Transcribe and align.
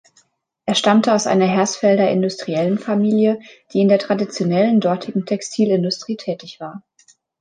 Er 0.65 0.73
stammte 0.73 1.13
aus 1.13 1.27
einer 1.27 1.45
Hersfelder 1.45 2.09
Industriellenfamilie, 2.09 3.39
die 3.71 3.81
in 3.81 3.87
der 3.87 3.99
traditionellen 3.99 4.79
dortigen 4.79 5.27
Textilindustrie 5.27 6.17
tätig 6.17 6.59
war. 6.59 6.81